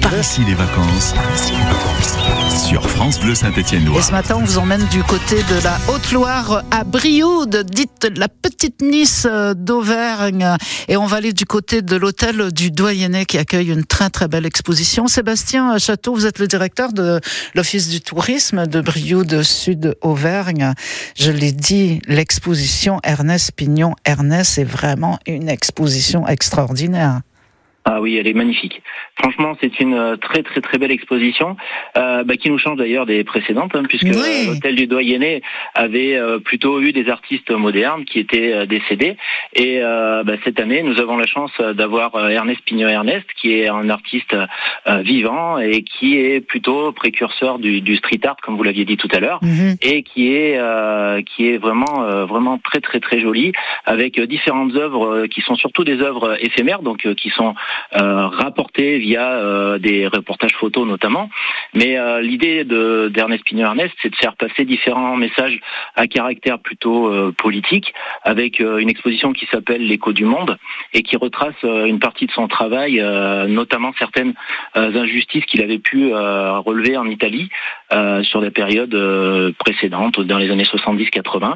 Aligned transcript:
Par 0.00 0.16
ici 0.16 0.42
les 0.44 0.54
vacances. 0.54 1.12
Sur 2.68 2.88
France 2.88 3.18
Bleu 3.18 3.34
Saint-Étienne-Loire. 3.34 3.98
Et 3.98 4.02
ce 4.02 4.12
matin, 4.12 4.36
on 4.36 4.44
vous 4.44 4.58
emmène 4.58 4.86
du 4.92 5.02
côté 5.02 5.34
de 5.34 5.64
la 5.64 5.76
Haute-Loire 5.88 6.62
à 6.70 6.84
Brioude, 6.84 7.64
dite 7.68 8.08
la 8.16 8.28
petite 8.28 8.80
Nice 8.80 9.26
euh, 9.28 9.54
d'Auvergne. 9.54 10.56
Et 10.86 10.96
on 10.96 11.06
va 11.06 11.16
aller 11.16 11.32
du 11.32 11.46
côté 11.46 11.82
de 11.82 11.96
l'hôtel 11.96 12.52
du 12.52 12.70
Doyenné 12.70 13.24
qui 13.24 13.38
accueille 13.38 13.72
une 13.72 13.84
très 13.84 14.08
très 14.08 14.28
belle 14.28 14.46
exposition. 14.46 15.08
Sébastien 15.08 15.76
Château, 15.78 16.14
vous 16.14 16.26
êtes 16.26 16.38
le 16.38 16.46
directeur 16.46 16.92
de 16.92 17.20
l'Office 17.56 17.88
du 17.88 18.00
tourisme 18.00 18.68
de 18.68 18.80
Brioude 18.80 19.42
Sud-Auvergne. 19.42 20.74
Je 21.18 21.32
l'ai 21.32 21.50
dit, 21.50 22.00
l'exposition 22.06 23.00
Ernest 23.02 23.50
Pignon 23.50 23.96
Ernest 24.04 24.58
est 24.58 24.64
vraiment 24.64 25.18
une 25.26 25.48
exposition 25.48 26.24
extraordinaire. 26.28 27.22
Ah 27.84 28.00
oui, 28.00 28.16
elle 28.16 28.28
est 28.28 28.32
magnifique. 28.34 28.80
Franchement, 29.18 29.56
c'est 29.60 29.80
une 29.80 29.94
euh, 29.94 30.16
très 30.16 30.42
très 30.44 30.60
très 30.60 30.78
belle 30.78 30.92
exposition 30.92 31.56
euh, 31.96 32.22
bah, 32.22 32.36
qui 32.36 32.48
nous 32.48 32.58
change 32.58 32.76
d'ailleurs 32.78 33.06
des 33.06 33.24
précédentes, 33.24 33.74
hein, 33.74 33.82
puisque 33.88 34.04
Oui. 34.04 34.46
l'hôtel 34.46 34.76
du 34.76 34.86
Doyenné 34.86 35.42
avait 35.74 36.14
euh, 36.16 36.38
plutôt 36.38 36.80
eu 36.80 36.92
des 36.92 37.08
artistes 37.10 37.50
modernes 37.50 38.04
qui 38.04 38.20
étaient 38.20 38.52
euh, 38.52 38.66
décédés. 38.66 39.16
Et 39.54 39.80
euh, 39.82 40.22
bah, 40.22 40.34
cette 40.44 40.60
année, 40.60 40.82
nous 40.84 41.00
avons 41.00 41.16
la 41.16 41.26
chance 41.26 41.50
d'avoir 41.74 42.14
euh, 42.14 42.28
Ernest 42.28 42.60
Pignot 42.64 42.86
Ernest, 42.88 43.26
qui 43.40 43.52
est 43.54 43.68
un 43.68 43.90
artiste 43.90 44.34
euh, 44.86 44.96
vivant 45.02 45.58
et 45.58 45.82
qui 45.82 46.16
est 46.18 46.40
plutôt 46.40 46.92
précurseur 46.92 47.58
du, 47.58 47.80
du 47.80 47.96
street 47.96 48.20
art, 48.24 48.36
comme 48.42 48.56
vous 48.56 48.62
l'aviez 48.62 48.84
dit 48.84 48.96
tout 48.96 49.08
à 49.12 49.18
l'heure 49.18 49.40
Mhm. 49.42 49.76
et 49.82 50.02
qui 50.04 50.32
est 50.34 50.56
euh, 50.56 51.20
qui 51.22 51.48
est 51.48 51.58
vraiment 51.58 52.04
euh, 52.04 52.26
vraiment 52.26 52.58
très 52.58 52.80
très 52.80 53.00
très 53.00 53.18
joli 53.20 53.52
avec 53.86 54.18
euh, 54.18 54.26
différentes 54.26 54.74
œuvres 54.76 55.06
euh, 55.06 55.26
qui 55.26 55.40
sont 55.40 55.56
surtout 55.56 55.82
des 55.84 56.00
œuvres 56.00 56.36
éphémères 56.40 56.82
donc 56.82 57.06
euh, 57.06 57.14
qui 57.14 57.30
sont 57.30 57.48
euh, 57.50 57.52
rapportées 57.92 58.98
via 58.98 59.32
euh, 59.32 59.78
des 59.78 60.06
reportages 60.06 60.54
photos 60.54 60.86
notamment. 60.86 61.28
Mais 61.74 61.98
euh, 61.98 62.20
l'idée 62.20 62.64
de 62.64 63.10
d'Ernest 63.12 63.44
Pignot 63.44 63.66
Ernest 63.66 63.94
c'est 64.02 64.10
de 64.10 64.16
faire 64.16 64.36
passer 64.36 64.64
différents 64.64 65.16
messages 65.16 65.60
à 65.96 66.06
caractère 66.06 66.58
plutôt 66.58 67.08
euh, 67.08 67.32
politique 67.36 67.92
avec 68.22 68.60
euh, 68.60 68.78
une 68.78 68.88
exposition 68.88 69.32
qui 69.32 69.46
s'appelle 69.46 69.86
l'écho 69.86 70.12
du 70.12 70.24
monde 70.24 70.58
et 70.92 71.02
qui 71.02 71.16
retrace 71.16 71.54
euh, 71.64 71.84
une 71.86 71.98
partie 71.98 72.26
de 72.26 72.32
son 72.32 72.48
travail 72.48 73.00
euh, 73.00 73.46
notamment 73.46 73.92
certaines 73.98 74.34
euh, 74.76 74.94
injustices 74.94 75.44
qu'il 75.46 75.62
avait 75.62 75.78
pu 75.78 76.12
euh, 76.12 76.58
relever 76.58 76.96
en 76.96 77.06
Italie 77.06 77.48
euh, 77.92 78.22
sur 78.22 78.40
des 78.40 78.50
périodes 78.50 78.94
euh, 78.94 79.52
précédentes, 79.58 80.20
dans 80.20 80.38
les 80.38 80.50
années 80.50 80.64
70-80. 80.64 81.54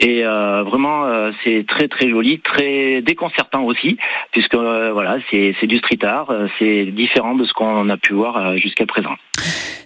Et 0.00 0.24
euh, 0.24 0.62
vraiment, 0.62 1.04
euh, 1.04 1.30
c'est 1.44 1.66
très 1.66 1.88
très 1.88 2.08
joli, 2.08 2.40
très 2.40 3.02
déconcertant 3.02 3.62
aussi, 3.64 3.98
puisque 4.32 4.54
voilà, 4.54 5.18
c'est 5.30 5.66
du 5.66 5.78
street 5.78 6.04
art, 6.04 6.32
c'est 6.58 6.86
différent 6.86 7.34
de 7.34 7.44
ce 7.44 7.52
qu'on 7.52 7.88
a 7.88 7.96
pu 7.96 8.14
voir 8.14 8.56
jusqu'à 8.56 8.86
présent. 8.86 9.14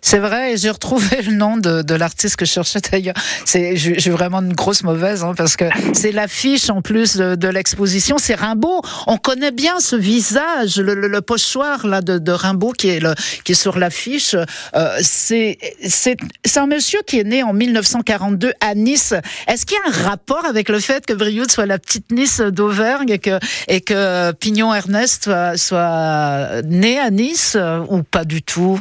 C'est 0.07 0.19
vrai, 0.19 0.53
et 0.53 0.57
j'ai 0.59 0.69
retrouvé 0.69 1.23
le 1.23 1.33
nom 1.33 1.57
de, 1.57 1.81
de 1.81 1.95
l'artiste 1.95 2.37
que 2.37 2.45
je 2.45 2.53
cherchais 2.53 2.81
d'ailleurs. 2.93 3.15
C'est, 3.47 3.75
j'ai 3.75 3.99
j'ai 3.99 4.11
vraiment 4.11 4.41
une 4.43 4.53
grosse 4.53 4.83
mauvaise, 4.83 5.25
hein, 5.25 5.33
parce 5.35 5.57
que 5.57 5.65
c'est 5.95 6.13
l'affiche 6.13 6.69
en 6.69 6.83
plus 6.83 7.17
de, 7.17 7.37
de 7.37 7.49
l'exposition. 7.49 8.17
C'est 8.19 8.35
Rimbaud. 8.35 8.83
On 9.07 9.17
connaît 9.17 9.51
bien 9.51 9.81
ce 9.81 9.97
visage, 9.97 10.77
le, 10.77 10.95
le, 10.95 11.09
le 11.09 11.21
pochoir 11.23 11.87
là 11.87 12.03
de, 12.03 12.19
de 12.19 12.33
Rimbaud 12.33 12.73
qui 12.73 12.91
est 12.91 13.01
le, 13.01 13.15
qui 13.45 13.53
est 13.53 13.55
sur 13.55 13.79
l'affiche. 13.79 14.37
Euh, 14.75 14.99
c'est, 15.01 15.57
c'est, 15.89 16.19
c'est 16.45 16.61
un 16.61 16.67
monsieur 16.67 17.01
qui 17.07 17.19
est 17.19 17.25
né 17.25 17.43
en 17.43 17.55
1942 17.55 18.53
à 18.61 18.75
Nice. 18.75 19.15
Est-ce 19.49 19.65
qu'il 19.65 19.79
y 19.79 19.81
a 19.81 19.89
un 19.89 20.07
rapport 20.11 20.45
avec 20.45 20.69
le 20.69 20.81
fait 20.81 21.07
que 21.07 21.15
Brioude 21.15 21.51
soit 21.51 21.65
la 21.65 21.79
petite 21.79 22.13
Nice 22.13 22.43
d'Auvergne 22.43 23.09
et 23.09 23.19
que, 23.19 23.39
et 23.69 23.81
que 23.81 24.33
Pignon 24.33 24.75
Ernest 24.75 25.25
soit, 25.25 25.57
soit 25.57 26.61
né 26.67 26.99
à 26.99 27.09
Nice 27.09 27.55
euh, 27.57 27.81
ou 27.89 28.03
pas 28.03 28.27
du 28.27 28.43
tout? 28.43 28.79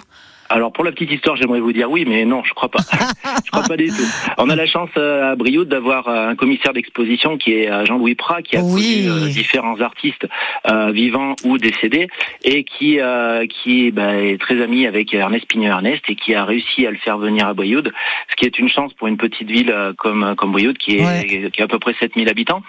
Alors 0.54 0.72
pour 0.72 0.84
la 0.84 0.92
petite 0.92 1.10
histoire, 1.12 1.36
j'aimerais 1.36 1.60
vous 1.60 1.74
dire 1.74 1.90
oui, 1.90 2.06
mais 2.08 2.26
non, 2.26 2.44
je 2.44 2.54
crois 2.54 2.70
pas. 2.70 2.78
je 3.46 3.50
crois 3.50 3.64
pas 3.64 3.76
du 3.76 3.88
tout. 3.88 4.06
On 4.38 4.52
a 4.52 4.56
la 4.56 4.68
chance 4.68 4.92
euh, 4.98 5.32
à 5.32 5.36
Brioude 5.36 5.68
d'avoir 5.68 6.08
euh, 6.08 6.28
un 6.30 6.36
commissaire 6.36 6.74
d'exposition 6.74 7.38
qui 7.40 7.54
est 7.54 7.72
euh, 7.72 7.86
Jean-Louis 7.86 8.14
Prat, 8.14 8.44
qui 8.44 8.56
a 8.58 8.62
Oui. 8.62 9.08
connu 9.10 9.32
différents 9.32 9.82
artistes 9.82 10.28
euh, 10.70 10.92
vivants 10.92 11.36
ou 11.44 11.58
décédés 11.58 12.08
et 12.44 12.64
qui 12.66 13.00
euh, 13.00 13.48
qui 13.48 13.90
bah, 13.90 14.14
est 14.16 14.40
très 14.40 14.62
ami 14.62 14.86
avec 14.86 15.12
Ernest 15.12 15.48
Pignot 15.48 15.70
Ernest 15.70 16.04
et 16.08 16.16
qui 16.16 16.36
a 16.36 16.46
réussi 16.46 16.86
à 16.86 16.92
le 16.92 16.98
faire 16.98 17.18
venir 17.18 17.48
à 17.48 17.56
Brioude, 17.56 17.92
ce 18.30 18.36
qui 18.36 18.46
est 18.46 18.60
une 18.60 18.70
chance 18.70 18.94
pour 18.94 19.08
une 19.08 19.18
petite 19.18 19.50
ville 19.50 19.74
comme 19.98 20.36
comme 20.38 20.52
Brioude 20.52 20.78
qui 20.78 20.98
est 20.98 21.04
Ouais. 21.04 21.50
qui 21.52 21.62
a 21.64 21.66
à 21.66 21.68
peu 21.68 21.80
près 21.80 21.96
7000 22.00 22.30
habitants. 22.30 22.62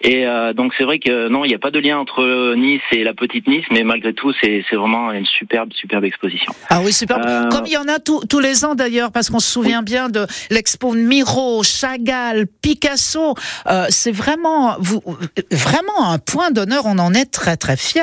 Et 0.00 0.28
euh, 0.28 0.52
donc 0.52 0.74
c'est 0.78 0.84
vrai 0.84 1.00
que 1.00 1.26
non, 1.26 1.44
il 1.44 1.48
n'y 1.48 1.54
a 1.56 1.58
pas 1.58 1.72
de 1.72 1.80
lien 1.80 1.98
entre 1.98 2.54
Nice 2.54 2.82
et 2.92 3.02
la 3.02 3.14
petite 3.14 3.48
Nice, 3.48 3.64
mais 3.72 3.82
malgré 3.82 4.12
tout, 4.14 4.32
c'est 4.40 4.64
c'est 4.70 4.76
vraiment 4.76 5.10
une 5.10 5.26
superbe 5.26 5.72
superbe 5.72 6.04
exposition. 6.04 6.52
Ah 6.70 6.80
oui, 6.84 6.92
super. 6.92 7.18
Euh, 7.32 7.48
Comme 7.50 7.66
il 7.66 7.72
y 7.72 7.76
en 7.76 7.88
a 7.88 7.98
tous- 7.98 8.22
les 8.40 8.64
ans 8.64 8.74
d'ailleurs, 8.74 9.12
parce 9.12 9.30
qu'on 9.30 9.38
se 9.40 9.50
souvient 9.50 9.82
bien 9.82 10.08
de 10.08 10.26
l'expo 10.50 10.92
Miro, 10.92 11.62
Chagall, 11.62 12.46
Picasso. 12.60 13.34
Euh, 13.68 13.86
c'est 13.88 14.10
vraiment, 14.12 14.76
vous, 14.80 15.02
vraiment 15.50 16.10
un 16.10 16.18
point 16.18 16.50
d'honneur. 16.50 16.82
On 16.86 16.98
en 16.98 17.14
est 17.14 17.26
très 17.30 17.56
très 17.56 17.76
fiers 17.76 18.02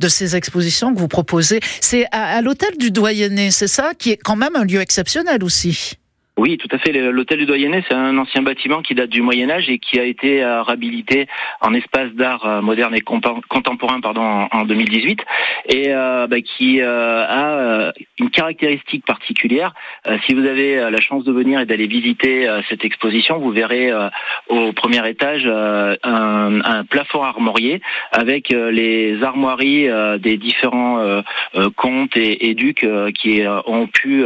de 0.00 0.08
ces 0.08 0.34
expositions 0.36 0.92
que 0.94 0.98
vous 0.98 1.08
proposez. 1.08 1.60
C'est 1.80 2.06
à, 2.12 2.36
à 2.36 2.40
l'hôtel 2.42 2.76
du 2.78 2.90
Doyenné, 2.90 3.50
c'est 3.50 3.68
ça, 3.68 3.92
qui 3.96 4.10
est 4.12 4.16
quand 4.16 4.36
même 4.36 4.56
un 4.56 4.64
lieu 4.64 4.80
exceptionnel 4.80 5.44
aussi. 5.44 5.94
Oui, 6.38 6.58
tout 6.58 6.68
à 6.70 6.76
fait. 6.76 6.92
L'hôtel 6.92 7.38
du 7.38 7.46
Doyenné, 7.46 7.82
c'est 7.88 7.94
un 7.94 8.18
ancien 8.18 8.42
bâtiment 8.42 8.82
qui 8.82 8.94
date 8.94 9.08
du 9.08 9.22
Moyen 9.22 9.48
Âge 9.48 9.70
et 9.70 9.78
qui 9.78 9.98
a 9.98 10.04
été 10.04 10.44
euh, 10.44 10.62
réhabilité 10.62 11.28
en 11.62 11.72
espace 11.72 12.10
d'art 12.12 12.44
euh, 12.44 12.60
moderne 12.60 12.94
et 12.94 13.00
contemporain 13.00 14.02
pardon, 14.02 14.20
en, 14.20 14.48
en 14.52 14.64
2018 14.66 15.18
et 15.68 15.86
euh, 15.88 16.26
bah, 16.26 16.40
qui 16.40 16.80
euh, 16.80 17.24
a 17.26 17.48
euh, 17.58 17.92
une 18.18 18.30
caractéristique 18.30 19.04
particulière. 19.04 19.72
Si 20.26 20.34
vous 20.34 20.46
avez 20.46 20.76
la 20.90 21.00
chance 21.00 21.24
de 21.24 21.32
venir 21.32 21.60
et 21.60 21.66
d'aller 21.66 21.86
visiter 21.86 22.48
cette 22.68 22.84
exposition, 22.84 23.38
vous 23.38 23.50
verrez 23.50 23.90
au 24.48 24.72
premier 24.72 25.06
étage 25.08 25.46
un, 25.46 25.96
un 26.02 26.84
plafond 26.84 27.22
armorié 27.22 27.80
avec 28.12 28.48
les 28.50 29.22
armoiries 29.22 29.88
des 30.18 30.36
différents 30.36 31.22
comtes 31.76 32.16
et, 32.16 32.48
et 32.48 32.54
ducs 32.54 32.86
qui 33.14 33.42
ont 33.66 33.86
pu 33.86 34.24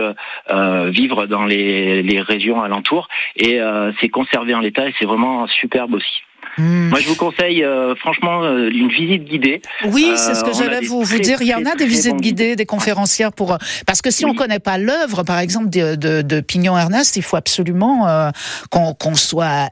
vivre 0.88 1.26
dans 1.26 1.44
les, 1.46 1.99
les 2.02 2.20
régions 2.20 2.62
alentours 2.62 3.08
et 3.36 3.60
euh, 3.60 3.92
c'est 4.00 4.08
conservé 4.08 4.54
en 4.54 4.60
l'état 4.60 4.88
et 4.88 4.94
c'est 4.98 5.04
vraiment 5.06 5.46
superbe 5.46 5.94
aussi. 5.94 6.22
Hmm. 6.58 6.88
Moi 6.88 6.98
je 7.00 7.08
vous 7.08 7.14
conseille 7.16 7.62
euh, 7.62 7.94
franchement 7.96 8.42
euh, 8.42 8.70
une 8.70 8.88
visite 8.88 9.24
guidée. 9.24 9.62
Oui, 9.84 10.12
c'est 10.16 10.34
ce 10.34 10.42
que 10.42 10.52
j'allais 10.52 10.84
vous, 10.86 11.02
vous 11.02 11.18
dire. 11.18 11.38
Il 11.42 11.46
y 11.46 11.54
en 11.54 11.64
a 11.64 11.74
des 11.76 11.86
visites 11.86 12.16
guidées, 12.16 12.56
des 12.56 12.66
conférencières 12.66 13.32
pour. 13.32 13.56
Parce 13.86 14.02
que 14.02 14.10
si 14.10 14.24
on 14.24 14.30
Oui. 14.30 14.36
connaît 14.36 14.58
pas 14.58 14.76
l'œuvre, 14.78 15.22
par 15.22 15.38
exemple, 15.38 15.70
de, 15.70 15.94
de, 15.94 16.22
de 16.22 16.40
Pignon 16.40 16.76
Ernest, 16.76 17.16
il 17.16 17.22
faut 17.22 17.36
absolument 17.36 18.32
qu'on 18.70 19.14
soit 19.14 19.70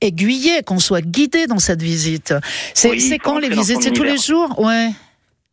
aiguillé, 0.00 0.62
qu'on 0.62 0.78
soit 0.78 1.02
guidé 1.02 1.46
dans 1.46 1.58
cette 1.58 1.82
visite. 1.82 2.34
C'est 2.74 2.90
Oui, 2.90 3.18
quand 3.22 3.38
les 3.38 3.48
visites? 3.48 3.82
C'est 3.82 3.90
tous 3.90 4.04
les 4.04 4.18
jours? 4.18 4.58
Ouais. 4.58 4.88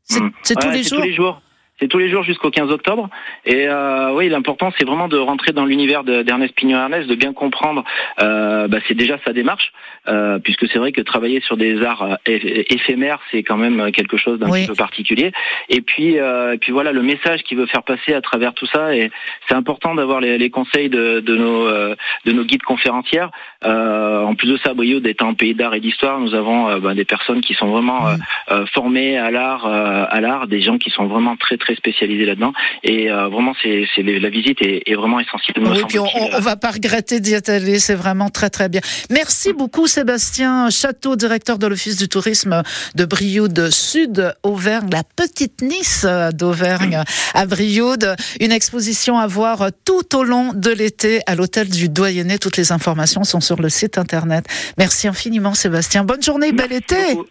C'est 0.03 0.19
tous 0.55 0.69
les 0.69 0.83
jours 0.83 0.99
tous 0.99 1.05
les 1.05 1.13
jours. 1.13 1.41
C'est 1.79 1.87
tous 1.87 1.99
les 1.99 2.09
jours 2.09 2.23
jusqu'au 2.23 2.49
15 2.49 2.71
octobre. 2.71 3.07
Et 3.45 3.67
euh, 3.67 4.11
oui, 4.13 4.29
l'important, 4.29 4.71
c'est 4.77 4.85
vraiment 4.85 5.07
de 5.07 5.17
rentrer 5.17 5.51
dans 5.51 5.65
l'univers 5.65 6.03
de- 6.03 6.23
d'Ernest 6.23 6.55
Pignot 6.55 6.77
Ernest, 6.77 7.07
de 7.07 7.13
bien 7.15 7.33
comprendre. 7.33 7.83
Euh, 8.19 8.67
bah, 8.67 8.79
c'est 8.87 8.95
déjà 8.95 9.17
sa 9.23 9.31
démarche, 9.31 9.71
euh, 10.07 10.39
puisque 10.39 10.67
c'est 10.69 10.79
vrai 10.79 10.91
que 10.91 11.01
travailler 11.01 11.39
sur 11.41 11.55
des 11.55 11.83
arts 11.83 12.01
euh, 12.01 12.15
éph- 12.25 12.65
éphémères, 12.73 13.19
c'est 13.29 13.43
quand 13.43 13.57
même 13.57 13.91
quelque 13.91 14.17
chose 14.17 14.39
d'un 14.39 14.49
Oui. 14.49 14.61
petit 14.61 14.69
peu 14.69 14.75
particulier. 14.75 15.31
Et 15.69 15.81
puis, 15.81 16.17
euh, 16.17 16.53
et 16.53 16.57
puis 16.57 16.71
voilà, 16.71 16.91
le 16.91 17.03
message 17.03 17.43
qu'il 17.43 17.57
veut 17.57 17.67
faire 17.67 17.83
passer 17.83 18.13
à 18.15 18.21
travers 18.21 18.53
tout 18.55 18.65
ça. 18.65 18.95
Et 18.95 19.11
c'est 19.47 19.55
important 19.55 19.93
d'avoir 19.93 20.19
les, 20.19 20.39
les 20.39 20.49
conseils 20.49 20.89
de, 20.89 21.19
de 21.19 21.35
nos 21.35 21.67
euh, 21.67 21.95
de 22.25 22.31
nos 22.31 22.43
guides 22.43 22.63
conférencières. 22.63 23.29
Euh, 23.65 24.23
en 24.23 24.33
plus 24.33 24.47
de 24.49 24.57
ça, 24.57 24.73
Brioude 24.73 25.05
étant 25.05 25.29
un 25.29 25.33
pays 25.35 25.53
d'art 25.53 25.75
et 25.75 25.79
d'histoire, 25.79 26.19
nous 26.19 26.33
avons 26.33 26.69
euh, 26.69 26.79
bah, 26.79 26.95
des 26.95 27.05
personnes 27.05 27.41
qui 27.41 27.53
sont 27.53 27.67
vraiment 27.67 28.07
euh, 28.07 28.15
euh, 28.51 28.65
formés 28.73 29.17
à 29.17 29.29
l'art, 29.29 29.67
euh, 29.67 30.05
à 30.09 30.21
l'art, 30.21 30.47
des 30.47 30.61
gens 30.61 30.77
qui 30.79 30.89
sont 30.89 31.05
vraiment 31.05 31.35
très 31.35 31.57
très 31.57 31.66
spécialisés 31.75 32.25
là-dedans. 32.25 32.53
Et 32.83 33.11
euh, 33.11 33.27
vraiment, 33.27 33.53
c'est, 33.61 33.85
c'est 33.95 34.03
la 34.03 34.29
visite 34.29 34.61
est, 34.61 34.83
est 34.85 34.95
vraiment 34.95 35.19
essentielle. 35.19 35.55
Oui, 35.59 35.83
puis 35.87 35.99
on, 35.99 36.07
on 36.33 36.39
va 36.39 36.55
pas 36.55 36.71
regretter 36.71 37.19
d'y 37.19 37.33
être 37.33 37.49
allé, 37.49 37.79
c'est 37.79 37.95
vraiment 37.95 38.29
très 38.29 38.49
très 38.49 38.69
bien. 38.69 38.81
Merci 39.09 39.53
beaucoup 39.53 39.87
Sébastien 39.87 40.69
Château, 40.69 41.15
directeur 41.15 41.57
de 41.57 41.67
l'Office 41.67 41.97
du 41.97 42.07
tourisme 42.07 42.63
de 42.95 43.05
Brioude 43.05 43.69
Sud, 43.71 44.33
Auvergne, 44.43 44.89
la 44.91 45.03
petite 45.03 45.61
Nice 45.61 46.05
d'Auvergne 46.33 47.03
à 47.33 47.45
Brioude. 47.45 48.15
Une 48.39 48.51
exposition 48.51 49.17
à 49.17 49.27
voir 49.27 49.69
tout 49.85 50.15
au 50.15 50.23
long 50.23 50.53
de 50.53 50.71
l'été 50.71 51.21
à 51.25 51.35
l'hôtel 51.35 51.69
du 51.69 51.89
Doyenné. 51.89 52.37
Toutes 52.37 52.57
les 52.57 52.71
informations 52.71 53.23
sont 53.23 53.41
sur 53.41 53.61
le 53.61 53.69
site 53.69 53.97
internet. 53.97 54.45
Merci 54.77 55.07
infiniment 55.07 55.53
Sébastien. 55.53 56.03
Bonne 56.03 56.21
journée, 56.21 56.51
bel 56.51 56.67
Merci 56.69 56.75
été. 56.93 57.15
beaucoup. 57.15 57.27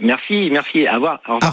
Merci, 0.00 0.48
merci. 0.50 0.86
À 0.86 0.98
voir. 0.98 1.20
Au 1.28 1.34
revoir. 1.34 1.52